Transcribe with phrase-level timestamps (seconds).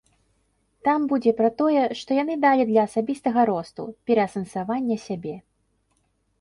[0.87, 5.35] Там будзе пра тое, што яны далі для асабістага росту, пераасэнсавання сябе.